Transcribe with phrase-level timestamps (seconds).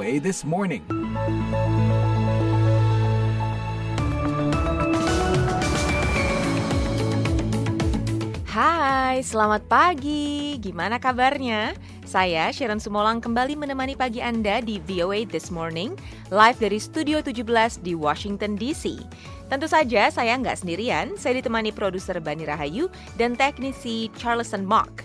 [0.00, 0.80] VOA This Morning.
[8.48, 10.56] Hai, selamat pagi.
[10.56, 11.76] Gimana kabarnya?
[12.08, 15.92] Saya Sharon Sumolang kembali menemani pagi Anda di VOA This Morning,
[16.32, 19.04] live dari Studio 17 di Washington DC.
[19.52, 22.88] Tentu saja saya nggak sendirian, saya ditemani produser Bani Rahayu
[23.20, 25.04] dan teknisi Charleston Mock.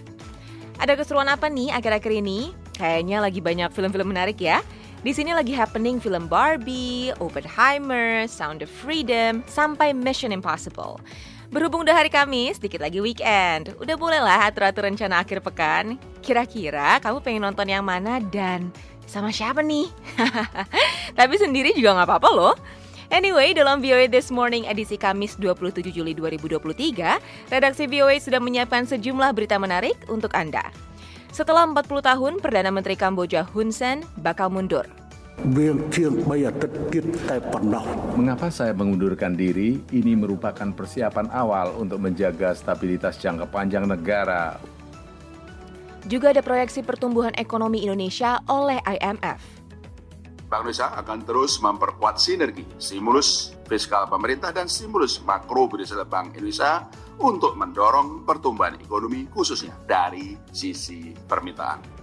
[0.79, 2.55] Ada keseruan apa nih akhir-akhir ini?
[2.79, 4.63] Kayaknya lagi banyak film-film menarik ya.
[5.05, 10.97] Di sini lagi happening film Barbie, Oppenheimer, Sound of Freedom, sampai Mission Impossible.
[11.53, 13.77] Berhubung udah hari Kamis, sedikit lagi weekend.
[13.77, 16.01] Udah boleh lah atur-atur rencana akhir pekan.
[16.25, 18.73] Kira-kira kamu pengen nonton yang mana dan
[19.05, 19.85] sama siapa nih?
[21.21, 22.57] Tapi sendiri juga nggak apa-apa loh.
[23.13, 29.37] Anyway, dalam VOA This Morning edisi Kamis 27 Juli 2023, redaksi VOA sudah menyiapkan sejumlah
[29.37, 30.65] berita menarik untuk Anda.
[31.35, 34.87] Setelah 40 tahun, Perdana Menteri Kamboja Hun Sen bakal mundur.
[38.15, 39.83] Mengapa saya mengundurkan diri?
[39.91, 44.55] Ini merupakan persiapan awal untuk menjaga stabilitas jangka panjang negara.
[46.07, 49.43] Juga ada proyeksi pertumbuhan ekonomi Indonesia oleh IMF.
[50.47, 56.87] Bank Indonesia akan terus memperkuat sinergi stimulus fiskal pemerintah dan stimulus makro berdasarkan Bank Indonesia
[57.19, 61.95] untuk mendorong pertumbuhan ekonomi khususnya dari sisi permintaan.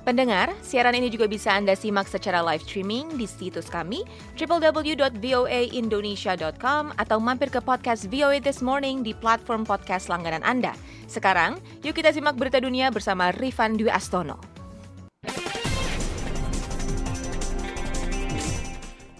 [0.00, 4.00] Pendengar, siaran ini juga bisa Anda simak secara live streaming di situs kami
[4.40, 10.72] www.voaindonesia.com atau mampir ke podcast VOA This Morning di platform podcast langganan Anda.
[11.04, 14.40] Sekarang, yuk kita simak berita dunia bersama Rifan Dwi Astono.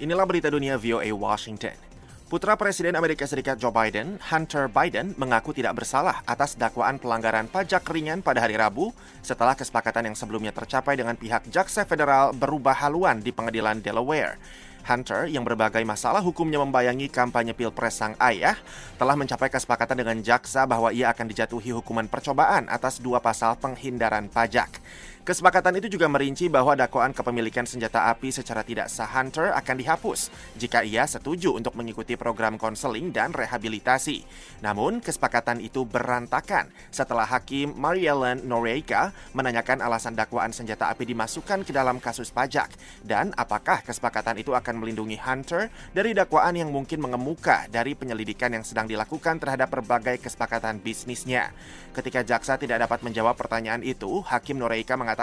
[0.01, 1.90] Inilah berita dunia VOA Washington.
[2.31, 7.83] Putra Presiden Amerika Serikat Joe Biden, Hunter Biden, mengaku tidak bersalah atas dakwaan pelanggaran pajak
[7.91, 13.19] ringan pada hari Rabu setelah kesepakatan yang sebelumnya tercapai dengan pihak jaksa federal berubah haluan
[13.19, 14.39] di pengadilan Delaware.
[14.87, 18.55] Hunter, yang berbagai masalah hukumnya membayangi kampanye pilpres sang ayah,
[18.95, 24.31] telah mencapai kesepakatan dengan jaksa bahwa ia akan dijatuhi hukuman percobaan atas dua pasal penghindaran
[24.31, 24.79] pajak.
[25.21, 30.33] Kesepakatan itu juga merinci bahwa dakwaan kepemilikan senjata api secara tidak sah Hunter akan dihapus
[30.57, 34.25] jika ia setuju untuk mengikuti program konseling dan rehabilitasi.
[34.65, 41.73] Namun, kesepakatan itu berantakan setelah Hakim Mariellen Noreika menanyakan alasan dakwaan senjata api dimasukkan ke
[41.77, 42.73] dalam kasus pajak
[43.05, 48.65] dan apakah kesepakatan itu akan melindungi Hunter dari dakwaan yang mungkin mengemuka dari penyelidikan yang
[48.65, 51.53] sedang dilakukan terhadap berbagai kesepakatan bisnisnya.
[51.93, 55.20] Ketika jaksa tidak dapat menjawab pertanyaan itu, Hakim Noreika mengatakan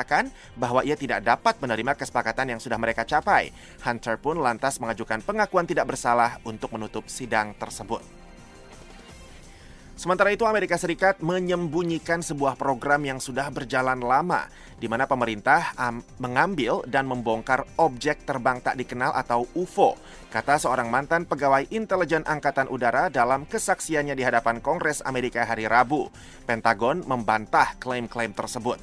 [0.59, 3.49] bahwa ia tidak dapat menerima kesepakatan yang sudah mereka capai.
[3.81, 8.03] Hunter pun lantas mengajukan pengakuan tidak bersalah untuk menutup sidang tersebut.
[9.97, 14.45] Sementara itu Amerika Serikat menyembunyikan sebuah program yang sudah berjalan lama
[14.77, 15.73] di mana pemerintah
[16.21, 19.97] mengambil dan membongkar objek terbang tak dikenal atau UFO,
[20.29, 26.13] kata seorang mantan pegawai intelijen angkatan udara dalam kesaksiannya di hadapan Kongres Amerika hari Rabu.
[26.45, 28.77] Pentagon membantah klaim-klaim tersebut.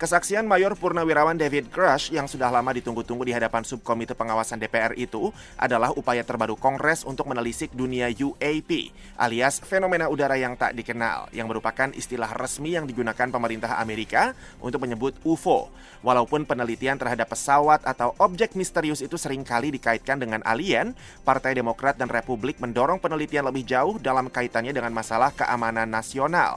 [0.00, 5.28] Kesaksian Mayor Purnawirawan David Grush yang sudah lama ditunggu-tunggu di hadapan subkomite pengawasan DPR itu
[5.60, 11.52] adalah upaya terbaru Kongres untuk menelisik dunia UAP alias fenomena udara yang tak dikenal yang
[11.52, 14.32] merupakan istilah resmi yang digunakan pemerintah Amerika
[14.64, 15.68] untuk menyebut UFO.
[16.00, 20.96] Walaupun penelitian terhadap pesawat atau objek misterius itu sering kali dikaitkan dengan alien,
[21.28, 26.56] Partai Demokrat dan Republik mendorong penelitian lebih jauh dalam kaitannya dengan masalah keamanan nasional.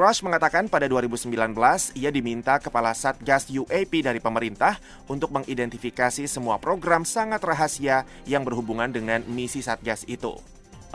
[0.00, 1.28] Crush mengatakan pada 2019
[1.92, 8.88] ia diminta kepala Satgas UAP dari pemerintah untuk mengidentifikasi semua program sangat rahasia yang berhubungan
[8.88, 10.40] dengan misi Satgas itu.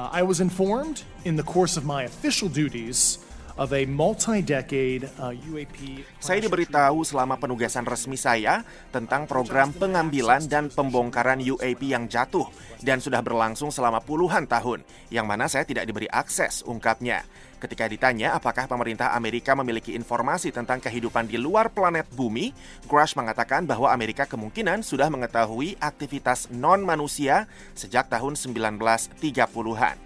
[0.01, 3.21] Uh, I was informed in the course of my official duties
[3.61, 6.01] of a multi-decade uh, UAP.
[6.19, 12.49] Saya diberitahu selama penugasan resmi saya tentang program pengambilan dan pembongkaran UAP yang jatuh
[12.83, 14.83] dan sudah berlangsung selama puluhan tahun,
[15.13, 17.23] yang mana saya tidak diberi akses, ungkapnya.
[17.65, 22.53] Ketika ditanya apakah pemerintah Amerika memiliki informasi tentang kehidupan di luar planet bumi,
[22.85, 29.97] Grush mengatakan bahwa Amerika kemungkinan sudah mengetahui aktivitas non-manusia sejak tahun 1930-an.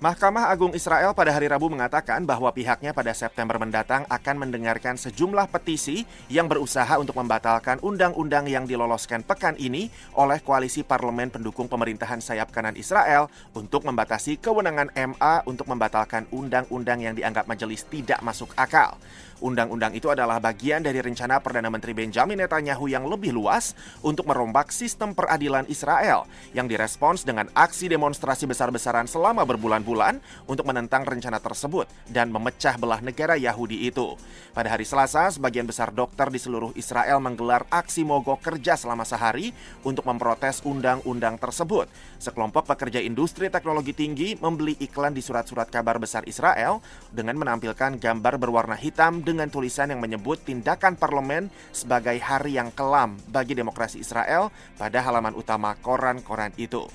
[0.00, 5.52] Mahkamah Agung Israel pada hari Rabu mengatakan bahwa pihaknya pada September mendatang akan mendengarkan sejumlah
[5.52, 12.24] petisi yang berusaha untuk membatalkan undang-undang yang diloloskan pekan ini oleh koalisi parlemen pendukung pemerintahan
[12.24, 18.56] sayap kanan Israel untuk membatasi kewenangan MA untuk membatalkan undang-undang yang dianggap majelis tidak masuk
[18.56, 18.96] akal.
[19.40, 23.72] Undang-undang itu adalah bagian dari rencana Perdana Menteri Benjamin Netanyahu yang lebih luas
[24.04, 30.70] untuk merombak sistem peradilan Israel yang direspons dengan aksi demonstrasi besar-besaran selama berbulan-bulan bulan untuk
[30.70, 34.14] menentang rencana tersebut dan memecah belah negara Yahudi itu.
[34.54, 39.50] Pada hari Selasa, sebagian besar dokter di seluruh Israel menggelar aksi mogok kerja selama sehari
[39.82, 41.90] untuk memprotes undang-undang tersebut.
[42.22, 46.78] Sekelompok pekerja industri teknologi tinggi membeli iklan di surat-surat kabar besar Israel
[47.10, 53.18] dengan menampilkan gambar berwarna hitam dengan tulisan yang menyebut tindakan parlemen sebagai hari yang kelam
[53.26, 56.86] bagi demokrasi Israel pada halaman utama koran-koran itu.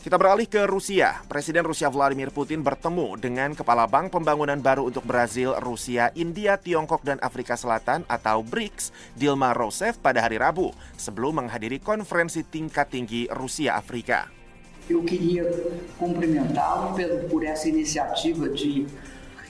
[0.00, 1.20] Kita beralih ke Rusia.
[1.28, 7.04] Presiden Rusia Vladimir Putin bertemu dengan Kepala Bank Pembangunan Baru untuk Brazil, Rusia, India, Tiongkok,
[7.04, 13.28] dan Afrika Selatan atau BRICS, Dilma Rousseff pada hari Rabu sebelum menghadiri konferensi tingkat tinggi
[13.28, 14.32] Rusia-Afrika.
[14.88, 15.44] Eu queria
[16.00, 16.96] cumprimentá-lo
[17.28, 17.68] por essa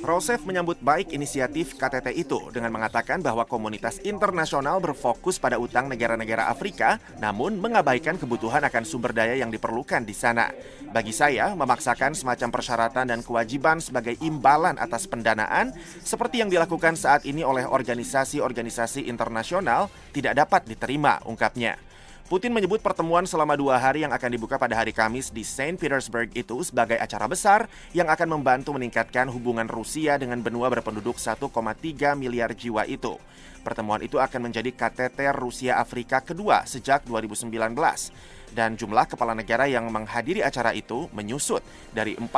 [0.00, 6.48] Rousseff menyambut baik inisiatif KTT itu dengan mengatakan bahwa komunitas internasional berfokus pada utang negara-negara
[6.48, 10.48] Afrika, namun mengabaikan kebutuhan akan sumber daya yang diperlukan di sana.
[10.88, 17.28] Bagi saya, memaksakan semacam persyaratan dan kewajiban sebagai imbalan atas pendanaan, seperti yang dilakukan saat
[17.28, 21.89] ini oleh organisasi-organisasi internasional, tidak dapat diterima, ungkapnya.
[22.30, 26.30] Putin menyebut pertemuan selama dua hari yang akan dibuka pada hari Kamis di Saint Petersburg
[26.30, 31.50] itu sebagai acara besar yang akan membantu meningkatkan hubungan Rusia dengan benua berpenduduk 1,3
[32.14, 33.18] miliar jiwa itu.
[33.66, 37.50] Pertemuan itu akan menjadi KTT Rusia Afrika kedua sejak 2019
[38.54, 42.30] dan jumlah kepala negara yang menghadiri acara itu menyusut dari 43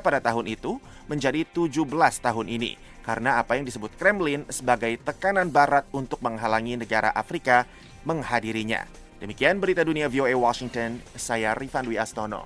[0.00, 0.80] pada tahun itu
[1.12, 1.84] menjadi 17
[2.24, 7.68] tahun ini karena apa yang disebut Kremlin sebagai tekanan barat untuk menghalangi negara Afrika
[8.08, 9.05] menghadirinya.
[9.16, 12.44] Demikian berita dunia VOA Washington, saya Rifan Dwi Astono.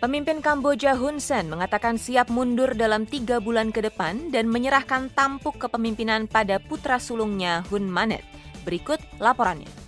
[0.00, 5.60] Pemimpin Kamboja Hun Sen mengatakan siap mundur dalam tiga bulan ke depan dan menyerahkan tampuk
[5.60, 8.24] kepemimpinan pada putra sulungnya Hun Manet.
[8.64, 9.85] Berikut laporannya.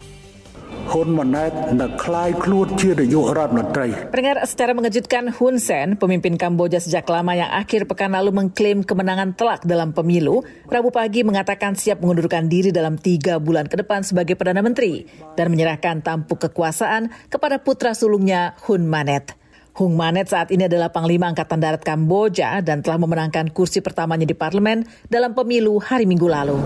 [4.10, 9.36] Pendengar secara mengejutkan Hun Sen, pemimpin Kamboja sejak lama yang akhir pekan lalu mengklaim kemenangan
[9.36, 14.34] telak dalam pemilu, Rabu pagi mengatakan siap mengundurkan diri dalam tiga bulan ke depan sebagai
[14.34, 15.06] Perdana Menteri
[15.38, 19.38] dan menyerahkan tampuk kekuasaan kepada putra sulungnya Hun Manet.
[19.78, 24.34] Hung Manet saat ini adalah Panglima Angkatan Darat Kamboja dan telah memenangkan kursi pertamanya di
[24.34, 26.58] parlemen dalam pemilu hari Minggu lalu.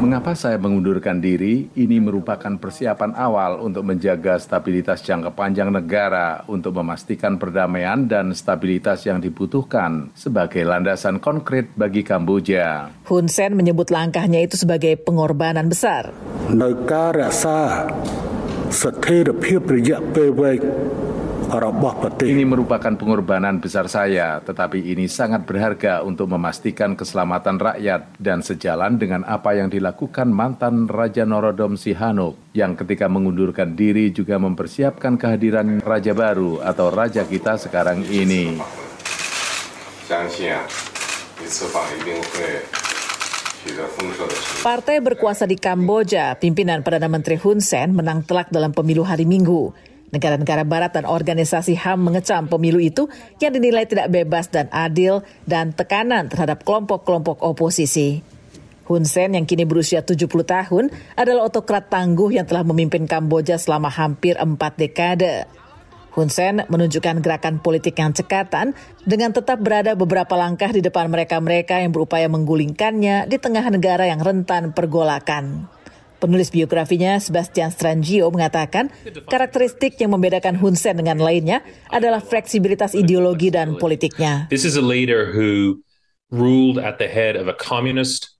[0.00, 1.68] Mengapa saya mengundurkan diri?
[1.76, 9.04] Ini merupakan persiapan awal untuk menjaga stabilitas jangka panjang negara untuk memastikan perdamaian dan stabilitas
[9.04, 12.88] yang dibutuhkan sebagai landasan konkret bagi Kamboja.
[13.12, 16.16] Hun Sen menyebut langkahnya itu sebagai pengorbanan besar.
[16.48, 17.28] Negara
[22.21, 29.01] ini merupakan pengorbanan besar saya, tetapi ini sangat berharga untuk memastikan keselamatan rakyat dan sejalan
[29.01, 35.81] dengan apa yang dilakukan mantan Raja Norodom Sihanouk yang ketika mengundurkan diri juga mempersiapkan kehadiran
[35.81, 38.61] Raja baru atau Raja kita sekarang ini.
[40.09, 40.61] 相信啊，
[41.39, 42.82] 一次访一定会
[44.60, 49.72] Partai berkuasa di Kamboja, pimpinan Perdana Menteri Hun Sen menang telak dalam pemilu hari Minggu.
[50.12, 53.08] Negara-negara barat dan organisasi HAM mengecam pemilu itu
[53.40, 58.20] yang dinilai tidak bebas dan adil dan tekanan terhadap kelompok-kelompok oposisi.
[58.84, 63.88] Hun Sen yang kini berusia 70 tahun adalah otokrat tangguh yang telah memimpin Kamboja selama
[63.88, 65.48] hampir empat dekade.
[66.14, 68.70] Hun Sen menunjukkan gerakan politik yang cekatan
[69.02, 74.22] dengan tetap berada beberapa langkah di depan mereka-mereka yang berupaya menggulingkannya di tengah negara yang
[74.22, 75.66] rentan pergolakan.
[76.22, 78.94] Penulis biografinya Sebastian Strangio mengatakan
[79.26, 84.46] karakteristik yang membedakan Hun Sen dengan lainnya adalah fleksibilitas ideologi dan politiknya.
[84.54, 85.82] This is a leader who
[86.30, 88.33] ruled at the head of a communist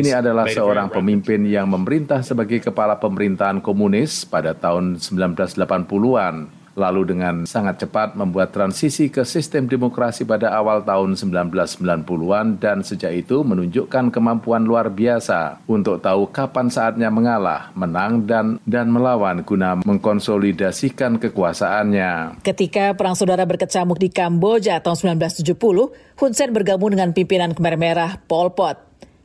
[0.00, 7.48] ini adalah seorang pemimpin yang memerintah sebagai kepala pemerintahan komunis pada tahun 1980-an lalu dengan
[7.48, 14.12] sangat cepat membuat transisi ke sistem demokrasi pada awal tahun 1990-an dan sejak itu menunjukkan
[14.12, 22.44] kemampuan luar biasa untuk tahu kapan saatnya mengalah, menang dan dan melawan guna mengkonsolidasikan kekuasaannya.
[22.44, 25.56] Ketika perang saudara berkecamuk di Kamboja tahun 1970,
[26.20, 28.76] Hun Sen bergabung dengan pimpinan Khmer Merah Pol Pot.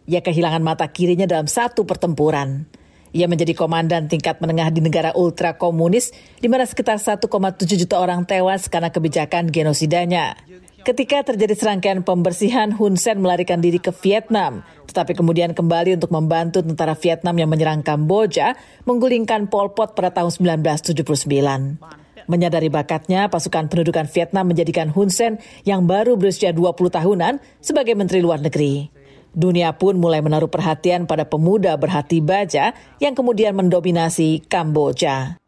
[0.07, 2.70] Ia kehilangan mata kirinya dalam satu pertempuran.
[3.11, 7.27] Ia menjadi komandan tingkat menengah di negara ultra komunis di mana sekitar 1,7
[7.75, 10.39] juta orang tewas karena kebijakan genosidanya.
[10.81, 16.65] Ketika terjadi serangkaian pembersihan, Hun Sen melarikan diri ke Vietnam, tetapi kemudian kembali untuk membantu
[16.65, 18.57] tentara Vietnam yang menyerang Kamboja,
[18.89, 21.77] menggulingkan Pol Pot pada tahun 1979.
[22.25, 25.37] Menyadari bakatnya, pasukan pendudukan Vietnam menjadikan Hun Sen
[25.67, 29.00] yang baru berusia 20 tahunan sebagai Menteri Luar Negeri.
[29.31, 35.39] Dunia pun mulai menaruh perhatian pada pemuda berhati baja yang kemudian mendominasi Kamboja.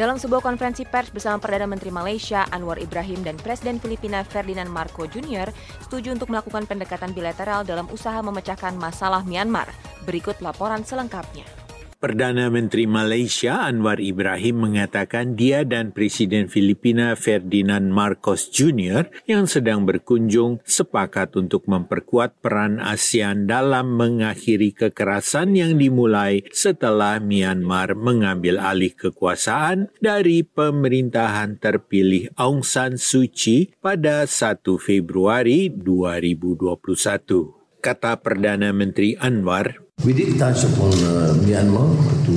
[0.00, 5.04] Dalam sebuah konferensi pers bersama Perdana Menteri Malaysia Anwar Ibrahim dan Presiden Filipina Ferdinand Marco
[5.04, 5.52] Jr.
[5.84, 9.68] setuju untuk melakukan pendekatan bilateral dalam usaha memecahkan masalah Myanmar.
[10.08, 11.59] Berikut laporan selengkapnya.
[12.00, 19.12] Perdana Menteri Malaysia Anwar Ibrahim mengatakan dia dan Presiden Filipina Ferdinand Marcos Jr.
[19.28, 27.92] yang sedang berkunjung sepakat untuk memperkuat peran ASEAN dalam mengakhiri kekerasan yang dimulai setelah Myanmar
[27.92, 37.60] mengambil alih kekuasaan dari pemerintahan terpilih Aung San Suu Kyi pada 1 Februari 2021.
[37.80, 41.92] Kata Perdana Menteri Anwar, We did touch upon uh, Myanmar
[42.24, 42.34] to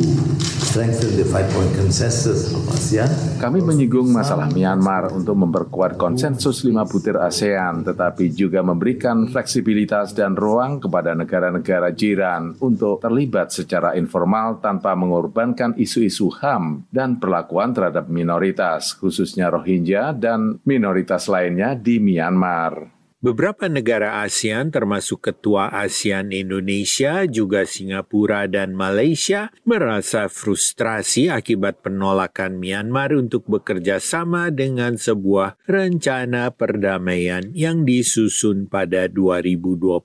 [0.67, 3.39] strengthen the five-point consensus of ASEAN.
[3.39, 10.36] Kami menyinggung masalah Myanmar untuk memperkuat konsensus lima butir ASEAN, tetapi juga memberikan fleksibilitas dan
[10.36, 18.12] ruang kepada negara-negara jiran untuk terlibat secara informal tanpa mengorbankan isu-isu HAM dan perlakuan terhadap
[18.12, 23.03] minoritas, khususnya Rohingya dan minoritas lainnya di Myanmar.
[23.24, 32.60] Beberapa negara ASEAN termasuk Ketua ASEAN Indonesia juga Singapura dan Malaysia merasa frustrasi akibat penolakan
[32.60, 40.03] Myanmar untuk bekerja sama dengan sebuah rencana perdamaian yang disusun pada 2021.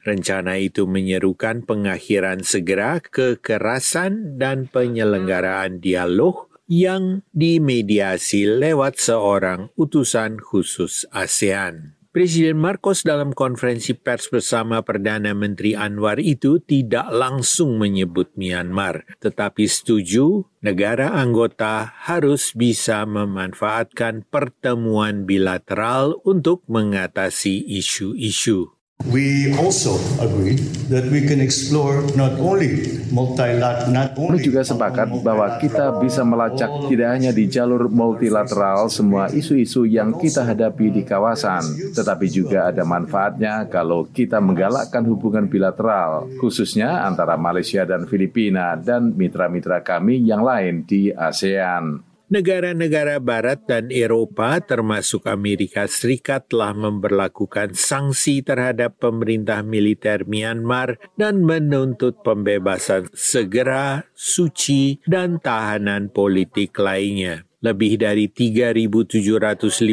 [0.00, 11.04] Rencana itu menyerukan pengakhiran segera kekerasan dan penyelenggaraan dialog yang dimediasi lewat seorang utusan khusus
[11.12, 12.01] ASEAN.
[12.12, 19.64] Presiden Marcos dalam konferensi pers bersama Perdana Menteri Anwar itu tidak langsung menyebut Myanmar, tetapi
[19.64, 28.81] setuju negara anggota harus bisa memanfaatkan pertemuan bilateral untuk mengatasi isu-isu.
[29.12, 35.10] We also agree that we can explore not only multilateral not only Kami juga sepakat
[35.26, 41.02] bahwa kita bisa melacak tidak hanya di jalur multilateral semua isu-isu yang kita hadapi di
[41.02, 48.78] kawasan, tetapi juga ada manfaatnya kalau kita menggalakkan hubungan bilateral, khususnya antara Malaysia dan Filipina
[48.78, 52.11] dan mitra-mitra kami yang lain di ASEAN.
[52.32, 61.44] Negara-negara Barat dan Eropa, termasuk Amerika Serikat, telah memperlakukan sanksi terhadap pemerintah militer Myanmar dan
[61.44, 67.51] menuntut pembebasan segera, suci, dan tahanan politik lainnya.
[67.62, 69.86] Lebih dari 3.750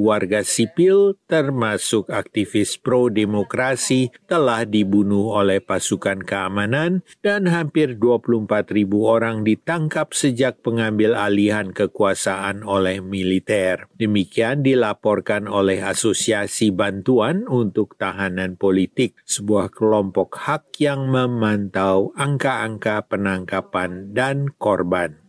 [0.00, 8.72] warga sipil, termasuk aktivis pro-demokrasi, telah dibunuh oleh pasukan keamanan dan hampir 24.000
[9.04, 13.84] orang ditangkap sejak pengambil alihan kekuasaan oleh militer.
[14.00, 24.16] Demikian dilaporkan oleh Asosiasi Bantuan untuk Tahanan Politik, sebuah kelompok hak yang memantau angka-angka penangkapan
[24.16, 25.20] dan korban.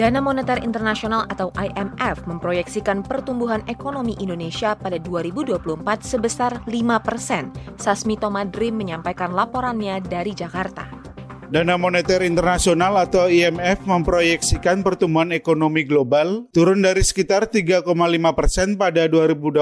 [0.00, 5.60] Dana Moneter Internasional atau IMF memproyeksikan pertumbuhan ekonomi Indonesia pada 2024
[6.00, 6.72] sebesar 5
[7.04, 7.52] persen.
[7.76, 11.09] Sasmito Madrim menyampaikan laporannya dari Jakarta.
[11.50, 17.90] Dana Moneter Internasional atau IMF memproyeksikan pertumbuhan ekonomi global turun dari sekitar 3,5
[18.38, 19.58] persen pada 2022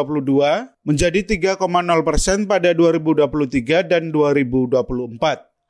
[0.85, 1.21] menjadi
[1.57, 1.57] 3,0
[2.05, 4.85] persen pada 2023 dan 2024.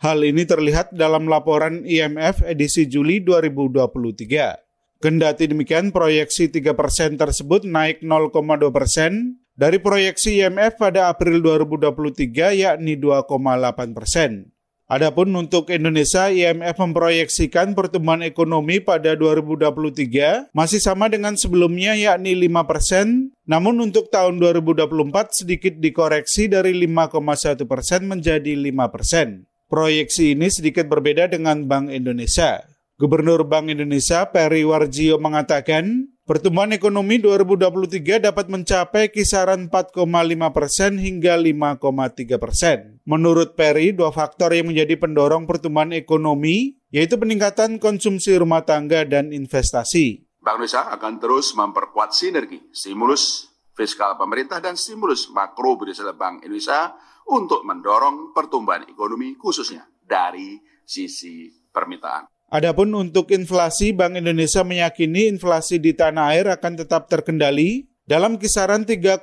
[0.02, 4.58] Hal ini terlihat dalam laporan IMF edisi Juli 2023.
[4.98, 12.58] Kendati demikian, proyeksi 3 persen tersebut naik 0,2 persen dari proyeksi IMF pada April 2023
[12.58, 14.57] yakni 2,8 persen.
[14.88, 22.64] Adapun untuk Indonesia, IMF memproyeksikan pertumbuhan ekonomi pada 2023 masih sama dengan sebelumnya yakni 5
[22.64, 29.44] persen, namun untuk tahun 2024 sedikit dikoreksi dari 5,1 persen menjadi 5 persen.
[29.68, 32.64] Proyeksi ini sedikit berbeda dengan Bank Indonesia.
[32.96, 40.04] Gubernur Bank Indonesia Peri Warjio mengatakan, Pertumbuhan ekonomi 2023 dapat mencapai kisaran 4,5
[40.52, 43.00] persen hingga 5,3 persen.
[43.08, 49.32] Menurut Perry, dua faktor yang menjadi pendorong pertumbuhan ekonomi yaitu peningkatan konsumsi rumah tangga dan
[49.32, 50.28] investasi.
[50.44, 56.92] Bank Indonesia akan terus memperkuat sinergi, stimulus fiskal pemerintah dan stimulus makro berdasarkan Bank Indonesia
[57.32, 62.37] untuk mendorong pertumbuhan ekonomi khususnya dari sisi permintaan.
[62.48, 68.88] Adapun untuk inflasi, Bank Indonesia meyakini inflasi di tanah air akan tetap terkendali dalam kisaran
[68.88, 69.20] 3,0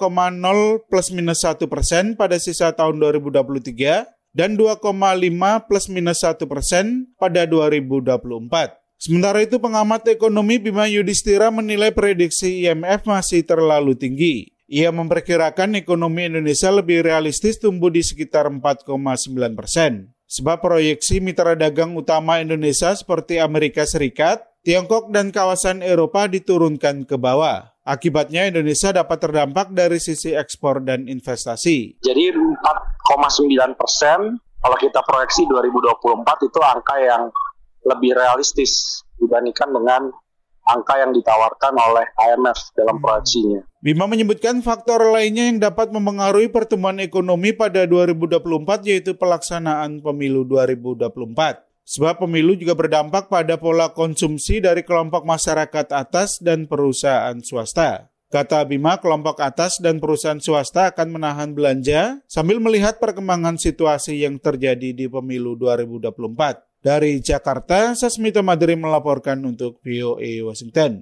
[0.85, 4.77] plus minus 1 persen pada sisa tahun 2023 dan 2,5
[5.65, 8.77] plus minus 1 persen pada 2024.
[9.01, 14.53] Sementara itu pengamat ekonomi Bima Yudhistira menilai prediksi IMF masih terlalu tinggi.
[14.69, 18.85] Ia memperkirakan ekonomi Indonesia lebih realistis tumbuh di sekitar 4,9
[19.57, 20.14] persen.
[20.25, 27.13] Sebab proyeksi mitra dagang utama Indonesia seperti Amerika Serikat, Tiongkok, dan kawasan Eropa diturunkan ke
[27.21, 27.69] bawah.
[27.85, 32.01] Akibatnya Indonesia dapat terdampak dari sisi ekspor dan investasi.
[32.01, 37.29] Jadi 4,9 persen, kalau kita proyeksi 2024 itu angka yang
[37.85, 40.09] lebih realistis dibandingkan dengan
[40.65, 43.61] angka yang ditawarkan oleh IMF dalam proyeksinya.
[43.85, 51.61] Bima menyebutkan faktor lainnya yang dapat mempengaruhi pertumbuhan ekonomi pada 2024 yaitu pelaksanaan pemilu 2024.
[51.85, 58.09] Sebab pemilu juga berdampak pada pola konsumsi dari kelompok masyarakat atas dan perusahaan swasta.
[58.33, 64.41] Kata Bima, kelompok atas dan perusahaan swasta akan menahan belanja sambil melihat perkembangan situasi yang
[64.41, 66.64] terjadi di pemilu 2024.
[66.85, 71.01] Dari Jakarta, Sasmita Madri melaporkan untuk VOA Washington.